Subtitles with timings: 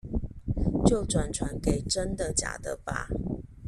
[0.83, 3.07] 就轉傳給真的假的吧